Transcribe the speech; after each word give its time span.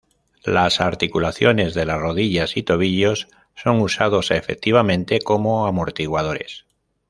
Las 0.45 0.81
articulaciones 0.81 1.75
de 1.75 1.85
las 1.85 1.99
rodillas 1.99 2.57
y 2.57 2.63
tobillos 2.63 3.27
son 3.55 3.79
usados 3.81 4.31
efectivamente 4.31 5.19
como 5.19 5.67
amortiguadores. 5.67 6.65